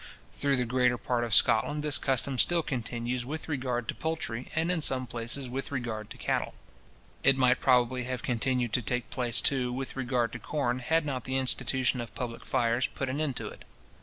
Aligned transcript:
Through 0.31 0.55
the 0.55 0.65
greater 0.65 0.97
part 0.97 1.23
of 1.23 1.31
Scotland 1.31 1.83
this 1.83 1.99
custom 1.99 2.39
still 2.39 2.63
continues 2.63 3.23
with 3.23 3.47
regard 3.47 3.87
to 3.87 3.93
poultry, 3.93 4.49
and 4.55 4.71
in 4.71 4.81
some 4.81 5.05
places 5.05 5.47
with 5.47 5.71
regard 5.71 6.09
to 6.09 6.17
cattle. 6.17 6.55
It 7.23 7.37
might 7.37 7.59
probably 7.59 8.05
have 8.05 8.23
continued 8.23 8.73
to 8.73 8.81
take 8.81 9.11
place, 9.11 9.39
too, 9.39 9.71
with 9.71 9.95
regard 9.95 10.31
to 10.31 10.39
corn, 10.39 10.79
had 10.79 11.05
not 11.05 11.25
the 11.25 11.37
institution 11.37 12.01
of 12.01 12.07
the 12.09 12.17
public 12.17 12.45
fiars 12.47 12.87
put 12.95 13.09
an 13.09 13.21
end 13.21 13.35
to 13.35 13.49
it. 13.49 13.63